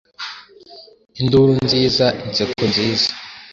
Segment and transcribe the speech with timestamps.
[1.19, 3.09] Induru nziza inseko nziza,